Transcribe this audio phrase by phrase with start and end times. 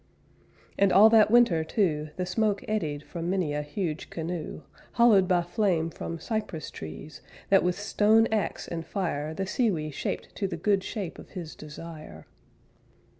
[0.79, 5.43] And all that winter, too, The smoke eddied From many a huge canoe, Hollowed by
[5.43, 10.57] flame from cypress trees That with stone ax and fire The Sewee shaped to the
[10.57, 12.25] good shape Of his desire.